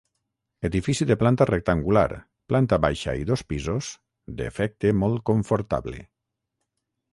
[0.69, 2.05] Edifici de planta rectangular,
[2.53, 3.91] planta baixa i dos pisos,
[4.41, 6.05] d'efecte molt confortable.